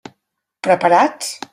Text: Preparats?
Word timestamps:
Preparats? 0.69 1.31